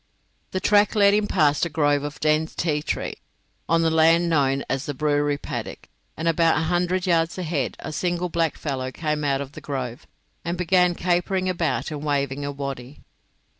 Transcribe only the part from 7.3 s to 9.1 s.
ahead a single blackfellow